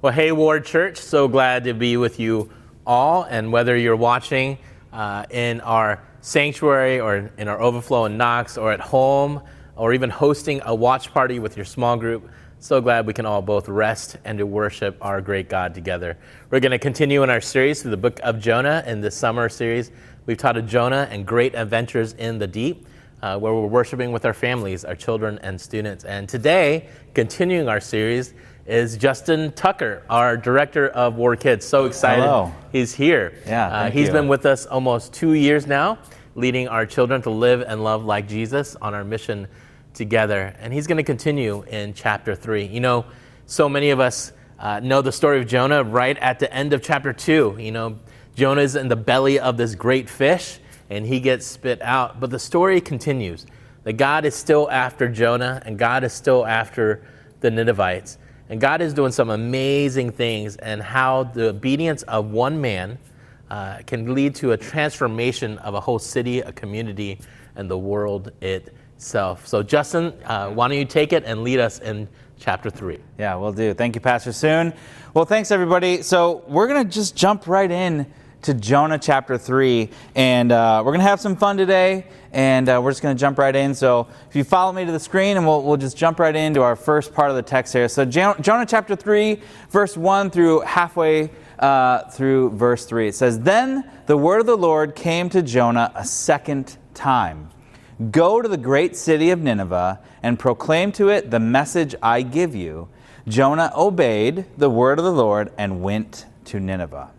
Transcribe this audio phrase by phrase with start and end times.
[0.00, 2.50] Well, hey, Ward Church, so glad to be with you
[2.86, 3.24] all.
[3.24, 4.58] And whether you're watching
[4.92, 9.42] uh, in our sanctuary or in our overflow in Knox or at home
[9.74, 12.30] or even hosting a watch party with your small group,
[12.60, 16.16] so glad we can all both rest and to worship our great God together.
[16.48, 19.48] We're going to continue in our series through the book of Jonah in this summer
[19.48, 19.90] series.
[20.26, 22.86] We've taught a Jonah and great adventures in the deep.
[23.20, 26.04] Uh, where we're worshiping with our families, our children, and students.
[26.04, 28.32] And today, continuing our series,
[28.68, 31.64] is Justin Tucker, our director of Ward Kids.
[31.66, 32.52] So excited Hello.
[32.70, 33.32] he's here.
[33.46, 34.12] Yeah, uh, he's you.
[34.12, 35.98] been with us almost two years now,
[36.34, 39.48] leading our children to live and love like Jesus on our mission
[39.94, 40.54] together.
[40.60, 42.66] And he's going to continue in chapter three.
[42.66, 43.06] You know,
[43.46, 46.82] so many of us uh, know the story of Jonah right at the end of
[46.82, 47.56] chapter two.
[47.58, 47.98] You know,
[48.36, 50.58] Jonah's in the belly of this great fish
[50.90, 52.20] and he gets spit out.
[52.20, 53.46] But the story continues
[53.84, 57.02] that God is still after Jonah and God is still after
[57.40, 58.18] the Ninevites.
[58.48, 62.98] And God is doing some amazing things, and how the obedience of one man
[63.50, 67.18] uh, can lead to a transformation of a whole city, a community,
[67.56, 69.46] and the world itself.
[69.46, 72.98] So, Justin, uh, why don't you take it and lead us in chapter 3?
[73.18, 73.74] Yeah, we'll do.
[73.74, 74.72] Thank you, Pastor Soon.
[75.12, 76.02] Well, thanks, everybody.
[76.02, 78.06] So, we're going to just jump right in
[78.42, 82.80] to Jonah chapter 3, and uh, we're going to have some fun today, and uh,
[82.82, 83.74] we're just going to jump right in.
[83.74, 86.62] So, if you follow me to the screen, and we'll, we'll just jump right into
[86.62, 87.88] our first part of the text here.
[87.88, 93.08] So, Jo- Jonah chapter 3, verse 1 through halfway uh, through verse 3.
[93.08, 97.50] It says, Then the word of the Lord came to Jonah a second time.
[98.10, 102.54] Go to the great city of Nineveh and proclaim to it the message I give
[102.54, 102.88] you.
[103.26, 107.10] Jonah obeyed the word of the Lord and went to Nineveh.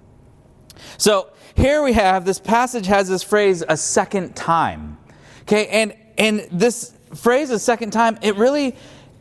[0.98, 4.98] So here we have this passage has this phrase a second time.
[5.42, 8.76] Okay, and and this phrase a second time, it really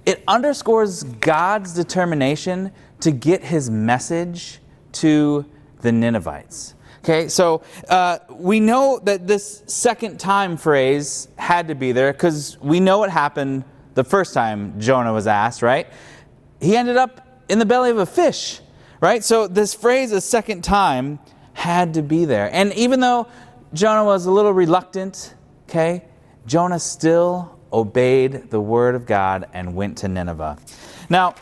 [0.05, 4.59] it underscores God's determination to get his message
[4.93, 5.45] to
[5.81, 6.75] the Ninevites.
[6.99, 12.59] Okay, so uh, we know that this second time phrase had to be there because
[12.61, 13.65] we know what happened
[13.95, 15.87] the first time Jonah was asked, right?
[16.61, 18.61] He ended up in the belly of a fish,
[19.01, 19.25] right?
[19.25, 21.19] So this phrase a second time
[21.59, 22.49] had to be there.
[22.53, 23.27] And even though
[23.75, 25.35] Jonah was a little reluctant,
[25.69, 26.05] okay,
[26.47, 30.57] Jonah still obeyed the word of God and went to Nineveh.
[31.11, 31.35] Now,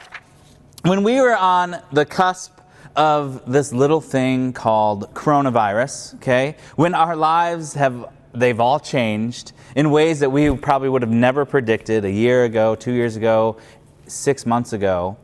[0.84, 2.58] when we were on the cusp
[2.96, 9.90] of this little thing called coronavirus, okay, when our lives have they've all changed in
[9.90, 13.58] ways that we probably would have never predicted a year ago, two years ago,
[14.06, 15.16] six months ago.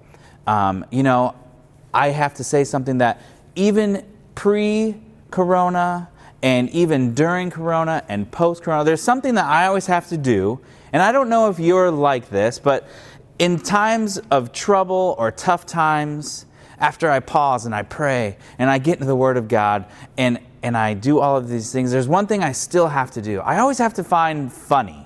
[0.47, 1.35] Um, you know,
[1.95, 3.21] I have to say something that
[3.55, 4.05] even
[4.35, 4.97] pre
[5.31, 6.09] corona
[6.43, 10.61] and even during corona and post corona, there's something that I always have to do.
[10.93, 12.89] And I don't know if you're like this, but
[13.39, 16.47] in times of trouble or tough times,
[16.83, 19.87] after I pause and I pray and I get into the Word of God
[20.19, 23.23] and, and I do all of these things, there's one thing I still have to
[23.23, 23.41] do.
[23.41, 25.02] I always have to find funny.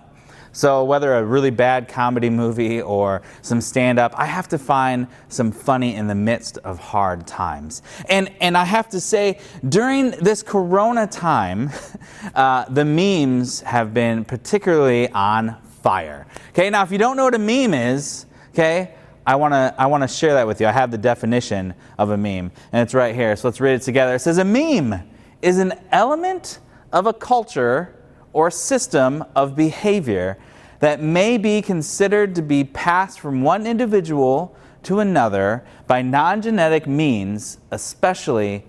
[0.57, 5.07] So, whether a really bad comedy movie or some stand up, I have to find
[5.29, 7.83] some funny in the midst of hard times.
[8.09, 11.69] And, and I have to say, during this corona time,
[12.35, 16.27] uh, the memes have been particularly on fire.
[16.53, 18.25] Okay, now if you don't know what a meme is,
[18.55, 18.95] okay,
[19.27, 20.69] I want to I want to share that with you.
[20.69, 23.37] I have the definition of a meme, and it's right here.
[23.37, 24.15] So let's read it together.
[24.15, 25.03] It says a meme
[25.43, 26.61] is an element
[26.95, 27.96] of a culture
[28.37, 30.37] or system of behavior
[30.81, 37.57] that may be considered to be passed from one individual to another by non-genetic means,
[37.71, 38.63] especially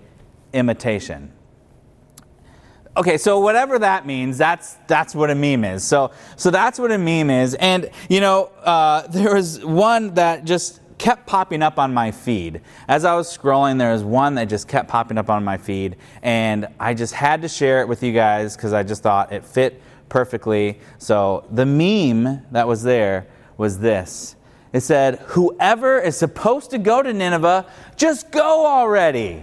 [0.54, 1.30] imitation.
[2.96, 5.84] Okay, so whatever that means, that's that's what a meme is.
[5.84, 7.52] So so that's what a meme is.
[7.54, 12.60] And you know, uh, there was one that just kept popping up on my feed
[12.88, 13.78] as I was scrolling.
[13.78, 17.42] There was one that just kept popping up on my feed, and I just had
[17.42, 20.80] to share it with you guys because I just thought it fit perfectly.
[20.98, 23.26] So the meme that was there
[23.56, 24.36] was this.
[24.72, 29.42] It said, "Whoever is supposed to go to Nineveh, just go already."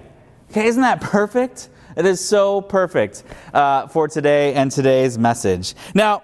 [0.52, 1.70] Okay, isn't that perfect?
[1.98, 5.76] It is so perfect uh, for today and today's message.
[5.94, 6.24] Now,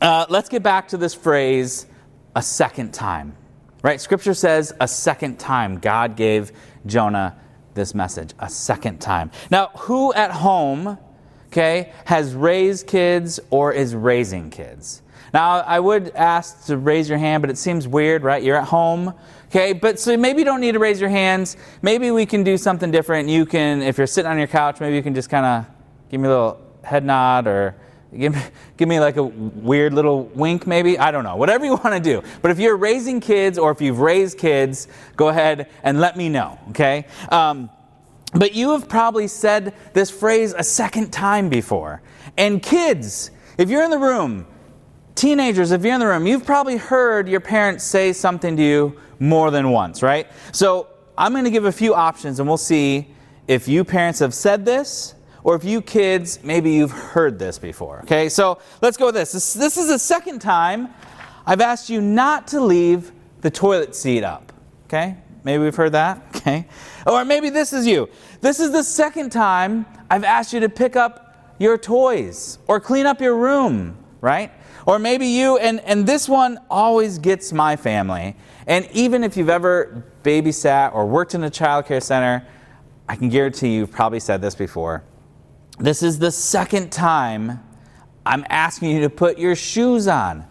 [0.00, 1.86] uh, let's get back to this phrase
[2.34, 3.36] a second time.
[3.82, 4.00] Right?
[4.00, 6.52] Scripture says a second time God gave
[6.86, 7.36] Jonah
[7.74, 8.32] this message.
[8.38, 9.30] A second time.
[9.50, 10.98] Now, who at home,
[11.48, 15.02] okay, has raised kids or is raising kids?
[15.34, 18.42] Now, I would ask to raise your hand, but it seems weird, right?
[18.42, 19.14] You're at home,
[19.46, 19.72] okay?
[19.72, 21.56] But so maybe you don't need to raise your hands.
[21.80, 23.28] Maybe we can do something different.
[23.30, 25.66] You can, if you're sitting on your couch, maybe you can just kind of
[26.10, 27.74] give me a little head nod or
[28.16, 28.42] Give me,
[28.76, 30.98] give me like a weird little wink, maybe.
[30.98, 31.36] I don't know.
[31.36, 32.22] Whatever you want to do.
[32.42, 36.28] But if you're raising kids or if you've raised kids, go ahead and let me
[36.28, 37.06] know, okay?
[37.30, 37.70] Um,
[38.34, 42.02] but you have probably said this phrase a second time before.
[42.36, 44.46] And kids, if you're in the room,
[45.14, 49.00] teenagers, if you're in the room, you've probably heard your parents say something to you
[49.18, 50.26] more than once, right?
[50.52, 53.08] So I'm going to give a few options and we'll see
[53.48, 58.00] if you parents have said this or if you kids, maybe you've heard this before.
[58.04, 59.32] Okay, so let's go with this.
[59.32, 60.88] This, this is the second time
[61.46, 64.52] I've asked you not to leave the toilet seat up.
[64.84, 66.22] Okay, maybe we've heard that.
[66.42, 66.66] Okay,
[67.06, 68.08] or maybe this is you.
[68.40, 73.06] This is the second time I've asked you to pick up your toys or clean
[73.06, 74.50] up your room, right?
[74.86, 78.34] Or maybe you, and, and this one always gets my family.
[78.66, 82.44] And even if you've ever babysat or worked in a child care center,
[83.08, 85.04] I can guarantee you've probably said this before.
[85.78, 87.60] This is the second time
[88.24, 90.46] I'm asking you to put your shoes on.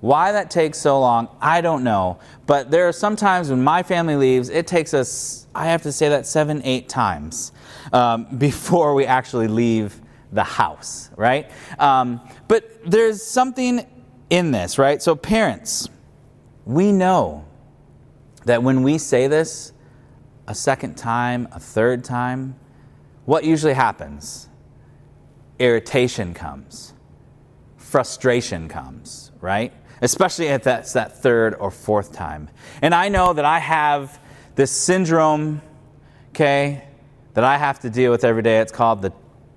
[0.00, 2.18] Why that takes so long, I don't know.
[2.46, 5.92] But there are some times when my family leaves, it takes us, I have to
[5.92, 7.52] say that seven, eight times
[7.92, 10.00] um, before we actually leave
[10.32, 11.50] the house, right?
[11.78, 13.86] Um, but there's something
[14.30, 15.02] in this, right?
[15.02, 15.88] So, parents,
[16.64, 17.44] we know
[18.44, 19.72] that when we say this
[20.46, 22.58] a second time, a third time,
[23.24, 24.49] what usually happens?
[25.60, 26.94] Irritation comes,
[27.76, 29.72] frustration comes, right?
[30.02, 32.48] Especially if that's that third or fourth time.
[32.80, 34.18] And I know that I have
[34.54, 35.60] this syndrome,
[36.30, 36.82] okay,
[37.34, 38.60] that I have to deal with every day.
[38.60, 39.12] It's called the,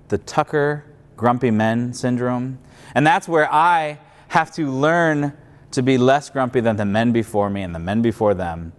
[0.08, 0.84] the Tucker
[1.16, 2.58] Grumpy Men syndrome.
[2.94, 3.98] And that's where I
[4.28, 5.32] have to learn
[5.70, 8.72] to be less grumpy than the men before me and the men before them.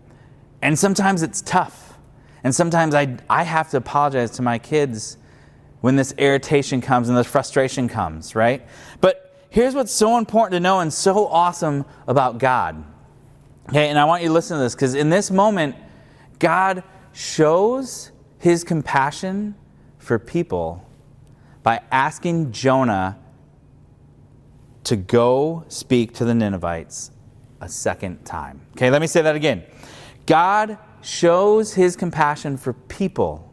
[0.61, 1.97] And sometimes it's tough.
[2.43, 5.17] And sometimes I, I have to apologize to my kids
[5.85, 8.65] when this irritation comes and this frustration comes, right?
[9.01, 12.83] But here's what's so important to know and so awesome about God.
[13.69, 15.75] Okay, and I want you to listen to this because in this moment,
[16.39, 16.83] God
[17.13, 19.53] shows his compassion
[19.99, 20.83] for people
[21.61, 23.19] by asking Jonah
[24.85, 27.11] to go speak to the Ninevites
[27.61, 28.59] a second time.
[28.71, 29.63] Okay, let me say that again.
[30.25, 33.51] God shows his compassion for people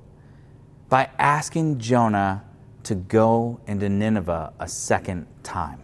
[0.93, 2.45] by asking Jonah
[2.83, 5.81] to go into Nineveh a second time.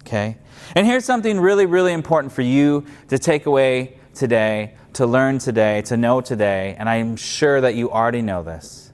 [0.00, 0.36] Okay?
[0.74, 5.82] And here's something really, really important for you to take away today, to learn today,
[5.82, 8.92] to know today, and I'm sure that you already know this.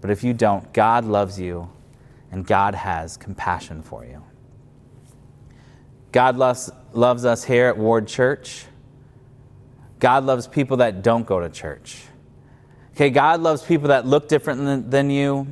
[0.00, 1.68] But if you don't, God loves you
[2.30, 4.22] and God has compassion for you.
[6.12, 8.66] God loves, loves us here at Ward Church.
[9.98, 12.04] God loves people that don't go to church.
[12.96, 15.46] Okay, God loves people that look different than, than you.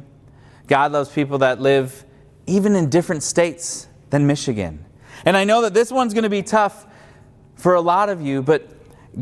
[0.67, 2.07] God loves people that live
[2.47, 4.83] even in different states than Michigan.
[5.27, 6.87] And I know that this one's going to be tough
[7.55, 8.67] for a lot of you, but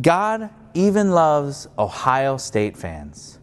[0.00, 3.40] God even loves Ohio State fans.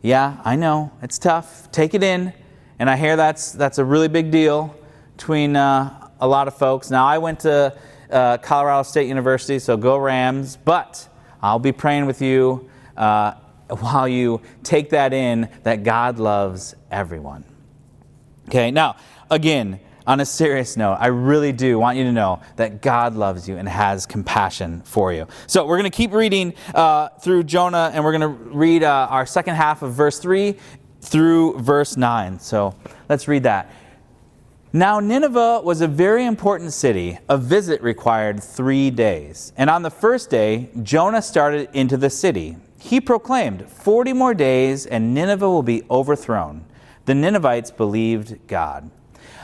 [0.00, 1.70] Yeah, I know, it's tough.
[1.70, 2.32] Take it in.
[2.78, 4.74] And I hear that's, that's a really big deal
[5.18, 6.90] between uh, a lot of folks.
[6.90, 7.76] Now, I went to
[8.10, 11.06] uh, Colorado State University, so go Rams, but
[11.42, 13.34] I'll be praying with you uh,
[13.68, 17.44] while you take that in that God loves everyone.
[18.48, 18.96] Okay, now,
[19.30, 23.48] again, on a serious note, I really do want you to know that God loves
[23.48, 25.26] you and has compassion for you.
[25.48, 29.08] So we're going to keep reading uh, through Jonah, and we're going to read uh,
[29.10, 30.56] our second half of verse 3
[31.00, 32.38] through verse 9.
[32.38, 32.74] So
[33.08, 33.72] let's read that.
[34.72, 37.18] Now, Nineveh was a very important city.
[37.28, 39.52] A visit required three days.
[39.56, 42.56] And on the first day, Jonah started into the city.
[42.86, 46.64] He proclaimed, 40 more days, and Nineveh will be overthrown.
[47.06, 48.92] The Ninevites believed God.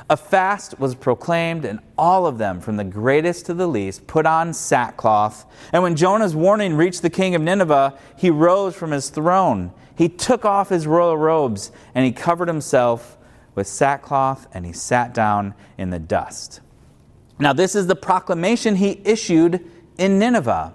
[0.08, 4.26] A fast was proclaimed, and all of them, from the greatest to the least, put
[4.26, 5.44] on sackcloth.
[5.72, 9.72] And when Jonah's warning reached the king of Nineveh, he rose from his throne.
[9.96, 13.18] He took off his royal robes, and he covered himself
[13.56, 16.60] with sackcloth, and he sat down in the dust.
[17.40, 19.68] Now, this is the proclamation he issued
[19.98, 20.74] in Nineveh.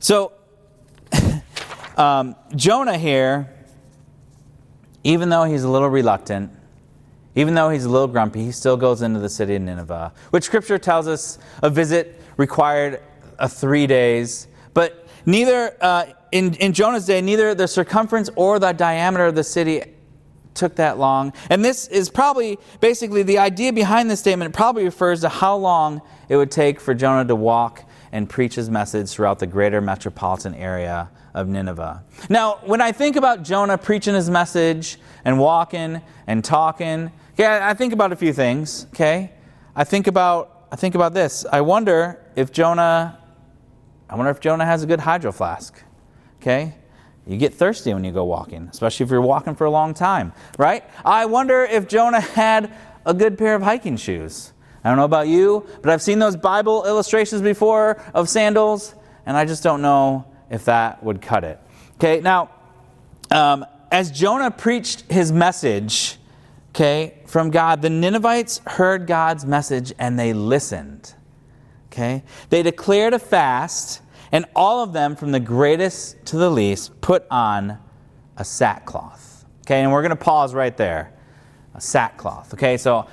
[0.00, 0.32] So,
[1.96, 3.52] um, Jonah here,
[5.04, 6.52] even though he's a little reluctant,
[7.38, 10.42] Even though he's a little grumpy, he still goes into the city of Nineveh, which
[10.42, 13.00] scripture tells us a visit required
[13.38, 14.48] a three days.
[14.74, 19.44] But neither, uh, in, in Jonah's day, neither the circumference or the diameter of the
[19.44, 19.84] city
[20.54, 21.32] took that long.
[21.48, 24.52] And this is probably basically the idea behind this statement.
[24.52, 28.54] It probably refers to how long it would take for Jonah to walk and preach
[28.54, 32.02] his message throughout the greater metropolitan area of Nineveh.
[32.28, 37.74] Now, when I think about Jonah preaching his message and walking and talking, okay, I
[37.74, 39.32] think about a few things, okay?
[39.76, 41.46] I think about I think about this.
[41.50, 43.18] I wonder if Jonah
[44.10, 45.82] I wonder if Jonah has a good hydro flask.
[46.40, 46.74] Okay?
[47.26, 50.32] You get thirsty when you go walking, especially if you're walking for a long time,
[50.56, 50.82] right?
[51.04, 52.72] I wonder if Jonah had
[53.04, 54.52] a good pair of hiking shoes.
[54.88, 58.94] I don't know about you, but I've seen those Bible illustrations before of sandals,
[59.26, 61.60] and I just don't know if that would cut it.
[61.96, 62.48] Okay, now,
[63.30, 66.16] um, as Jonah preached his message,
[66.70, 71.12] okay, from God, the Ninevites heard God's message and they listened.
[71.92, 72.22] Okay?
[72.48, 74.00] They declared a fast,
[74.32, 77.78] and all of them, from the greatest to the least, put on
[78.38, 79.44] a sackcloth.
[79.66, 81.12] Okay, and we're going to pause right there.
[81.74, 82.54] A sackcloth.
[82.54, 83.06] Okay, so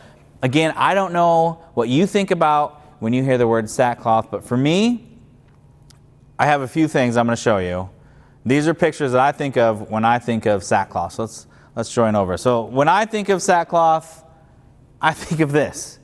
[0.46, 4.44] again, I don't know what you think about when you hear the word sackcloth, but
[4.44, 5.08] for me,
[6.38, 7.90] I have a few things I'm going to show you.
[8.46, 11.14] These are pictures that I think of when I think of sackcloth.
[11.14, 12.38] So let's, let's join over.
[12.38, 14.24] So when I think of sackcloth,
[15.02, 15.98] I think of this.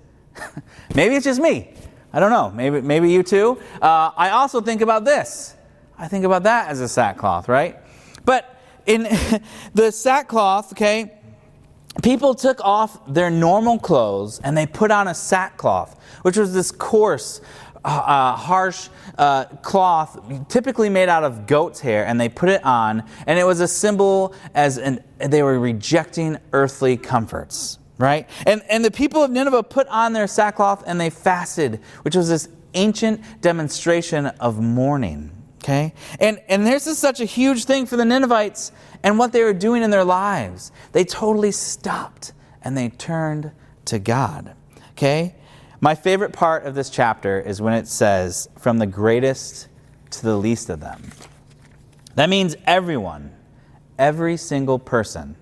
[0.95, 1.75] Maybe it's just me.
[2.11, 2.49] I don't know.
[2.49, 3.57] Maybe, maybe you too.
[3.81, 5.55] Uh, I also think about this.
[5.97, 7.77] I think about that as a sackcloth, right?
[8.25, 9.03] But in
[9.73, 11.20] the sackcloth, okay,
[12.03, 16.71] people took off their normal clothes and they put on a sackcloth, which was this
[16.71, 17.41] coarse,
[17.83, 22.63] uh, uh, harsh uh, cloth, typically made out of goat's hair, and they put it
[22.63, 28.27] on, and it was a symbol as an, they were rejecting earthly comforts right?
[28.47, 32.29] And, and the people of Nineveh put on their sackcloth and they fasted, which was
[32.29, 35.31] this ancient demonstration of mourning.
[35.63, 35.93] Okay?
[36.19, 38.71] And, and this is such a huge thing for the Ninevites
[39.03, 40.71] and what they were doing in their lives.
[40.91, 43.51] They totally stopped and they turned
[43.85, 44.55] to God.
[44.91, 45.35] Okay?
[45.79, 49.67] My favorite part of this chapter is when it says, from the greatest
[50.11, 51.11] to the least of them.
[52.15, 53.33] That means everyone,
[53.97, 55.37] every single person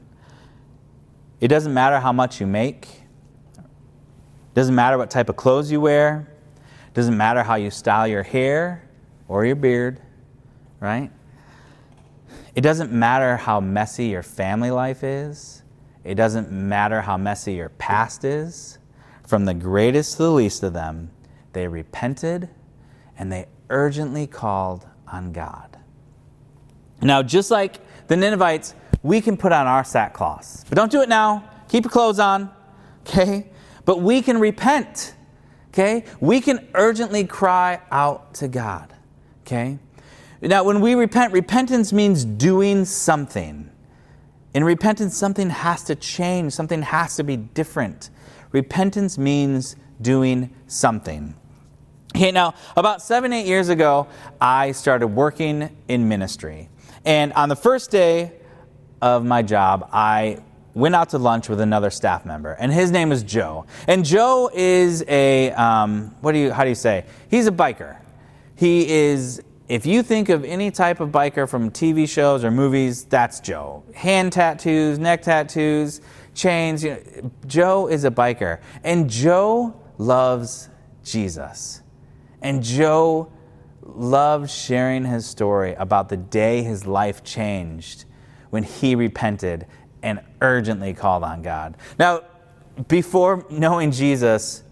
[1.39, 2.87] it doesn't matter how much you make.
[3.57, 6.27] It doesn't matter what type of clothes you wear.
[6.87, 8.83] It doesn't matter how you style your hair
[9.27, 10.01] or your beard,
[10.79, 11.11] right?
[12.55, 15.63] It doesn't matter how messy your family life is.
[16.03, 18.79] It doesn't matter how messy your past is.
[19.27, 21.11] From the greatest to the least of them,
[21.53, 22.49] they repented
[23.17, 25.77] and they urgently called on God.
[27.01, 30.65] Now, just like the Ninevites, we can put on our sackcloths.
[30.67, 31.49] But don't do it now.
[31.69, 32.49] Keep your clothes on,
[33.07, 33.47] okay?
[33.85, 35.13] But we can repent,
[35.69, 36.05] okay?
[36.19, 38.93] We can urgently cry out to God,
[39.41, 39.79] okay?
[40.41, 43.69] Now, when we repent, repentance means doing something.
[44.53, 48.09] In repentance, something has to change, something has to be different.
[48.51, 51.35] Repentance means doing something.
[52.15, 54.07] Okay, now, about seven, eight years ago,
[54.41, 56.69] I started working in ministry.
[57.05, 58.31] And on the first day
[59.01, 60.39] of my job, I
[60.73, 63.65] went out to lunch with another staff member, and his name is Joe.
[63.87, 67.05] And Joe is a um, what do you how do you say?
[67.29, 67.97] He's a biker.
[68.55, 69.41] He is.
[69.69, 73.83] If you think of any type of biker from TV shows or movies, that's Joe.
[73.93, 76.01] Hand tattoos, neck tattoos,
[76.33, 76.83] chains.
[76.83, 80.69] You know, Joe is a biker, and Joe loves
[81.03, 81.83] Jesus.
[82.41, 83.31] And Joe
[83.83, 88.05] loves sharing his story about the day his life changed
[88.49, 89.67] when he repented
[90.01, 91.77] and urgently called on God.
[91.99, 92.21] Now,
[92.87, 94.63] before knowing Jesus,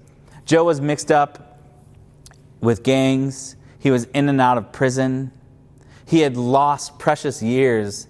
[0.44, 1.60] Joe was mixed up
[2.62, 3.57] with gangs,
[3.88, 5.32] he was in and out of prison.
[6.06, 8.08] He had lost precious years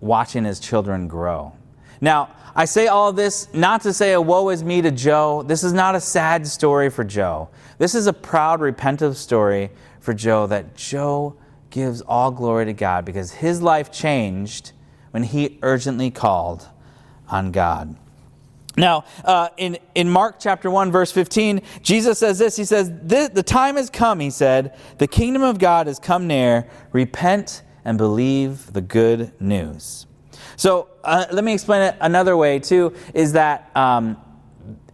[0.00, 1.52] watching his children grow.
[2.00, 5.42] Now, I say all this not to say a woe is me to Joe.
[5.42, 7.48] This is not a sad story for Joe.
[7.78, 11.34] This is a proud, repentant story for Joe that Joe
[11.70, 14.70] gives all glory to God because his life changed
[15.10, 16.68] when he urgently called
[17.28, 17.96] on God.
[18.76, 23.42] Now, uh, in, in Mark chapter 1, verse 15, Jesus says this He says, The
[23.42, 26.68] time has come, he said, the kingdom of God has come near.
[26.92, 30.06] Repent and believe the good news.
[30.56, 34.16] So, uh, let me explain it another way, too, is that um,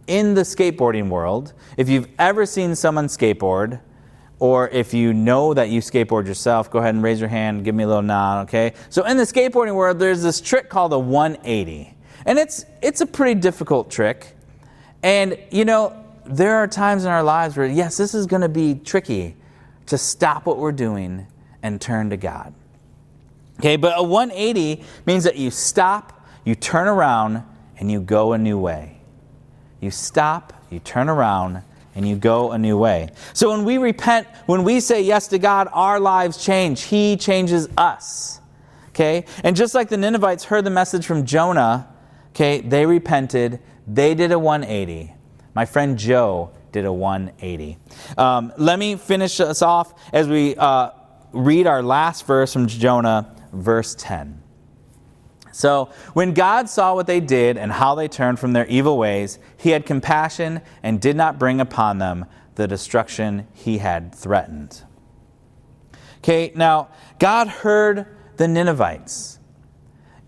[0.07, 3.81] in the skateboarding world, if you've ever seen someone skateboard,
[4.39, 7.73] or if you know that you skateboard yourself, go ahead and raise your hand, give
[7.73, 8.73] me a little nod, okay?
[8.89, 11.95] So in the skateboarding world, there's this trick called a 180.
[12.25, 14.35] And it's, it's a pretty difficult trick.
[15.01, 18.49] And, you know, there are times in our lives where, yes, this is going to
[18.49, 19.35] be tricky
[19.87, 21.27] to stop what we're doing
[21.61, 22.53] and turn to God.
[23.59, 27.43] Okay, but a 180 means that you stop, you turn around,
[27.77, 28.99] and you go a new way.
[29.79, 31.61] You stop, you turn around,
[31.95, 33.09] and you go a new way.
[33.33, 36.83] So when we repent, when we say yes to God, our lives change.
[36.83, 38.39] He changes us.
[38.89, 39.25] Okay?
[39.43, 41.87] And just like the Ninevites heard the message from Jonah,
[42.33, 45.13] okay, they repented, they did a 180.
[45.53, 47.77] My friend Joe did a 180.
[48.17, 50.89] Um, let me finish us off as we uh,
[51.31, 54.41] read our last verse from Jonah, verse 10.
[55.51, 59.37] So, when God saw what they did and how they turned from their evil ways,
[59.55, 62.25] he had compassion and did not bring upon them
[62.55, 64.81] the destruction he had threatened.
[66.17, 69.37] Okay, now, God heard the Ninevites.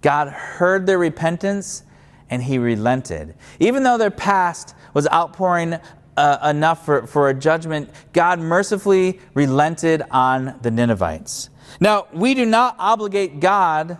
[0.02, 1.82] God heard their repentance
[2.30, 3.36] and he relented.
[3.60, 5.80] Even though their past was outpouring
[6.18, 11.50] uh, enough for, for a judgment, God mercifully relented on the Ninevites.
[11.80, 14.00] Now, we do not obligate God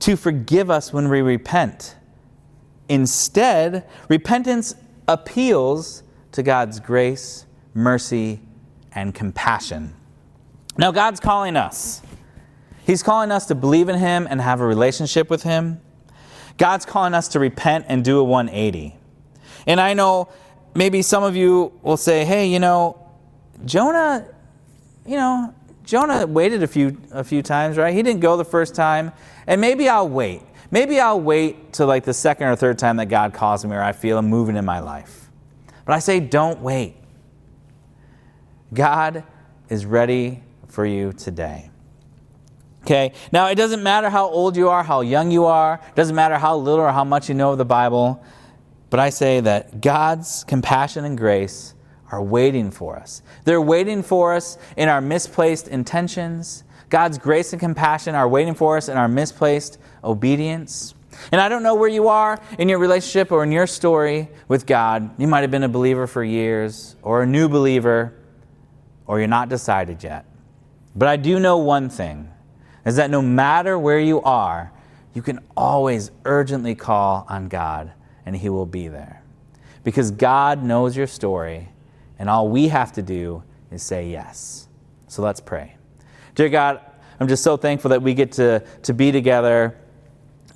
[0.00, 1.96] to forgive us when we repent.
[2.88, 4.74] Instead, repentance
[5.08, 8.40] appeals to God's grace, mercy,
[8.92, 9.94] and compassion.
[10.76, 12.02] Now, God's calling us.
[12.86, 15.80] He's calling us to believe in Him and have a relationship with Him.
[16.56, 18.96] God's calling us to repent and do a 180.
[19.66, 20.28] And I know
[20.74, 22.98] maybe some of you will say, hey, you know,
[23.64, 24.26] Jonah,
[25.06, 27.94] you know, Jonah waited a few a few times, right?
[27.94, 29.12] He didn't go the first time,
[29.46, 30.42] and maybe I'll wait.
[30.70, 33.82] Maybe I'll wait till like the second or third time that God calls me or
[33.82, 35.30] I feel him moving in my life.
[35.84, 36.96] But I say don't wait.
[38.72, 39.22] God
[39.68, 41.70] is ready for you today.
[42.84, 43.12] Okay?
[43.32, 46.36] Now it doesn't matter how old you are, how young you are, it doesn't matter
[46.36, 48.22] how little or how much you know of the Bible,
[48.90, 51.74] but I say that God's compassion and grace
[52.12, 53.22] are waiting for us.
[53.44, 56.62] They're waiting for us in our misplaced intentions.
[56.90, 60.94] God's grace and compassion are waiting for us in our misplaced obedience.
[61.32, 64.66] And I don't know where you are in your relationship or in your story with
[64.66, 65.18] God.
[65.18, 68.14] You might have been a believer for years, or a new believer,
[69.06, 70.26] or you're not decided yet.
[70.94, 72.30] But I do know one thing
[72.84, 74.72] is that no matter where you are,
[75.14, 77.92] you can always urgently call on God,
[78.26, 79.22] and He will be there.
[79.84, 81.68] Because God knows your story
[82.18, 84.68] and all we have to do is say yes.
[85.08, 85.76] So let's pray.
[86.34, 86.80] Dear God,
[87.20, 89.76] I'm just so thankful that we get to, to be together,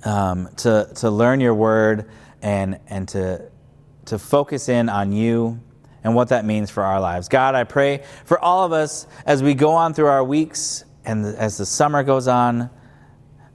[0.03, 2.09] um, to, to learn your word,
[2.41, 3.49] and, and to,
[4.05, 5.59] to focus in on you
[6.03, 7.27] and what that means for our lives.
[7.27, 11.25] God, I pray for all of us as we go on through our weeks and
[11.25, 12.69] as the summer goes on,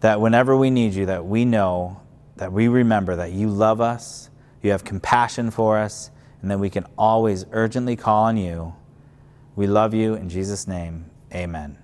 [0.00, 2.00] that whenever we need you, that we know,
[2.36, 4.30] that we remember that you love us,
[4.62, 6.10] you have compassion for us,
[6.42, 8.74] and that we can always urgently call on you.
[9.56, 10.14] We love you.
[10.14, 11.83] In Jesus' name, amen.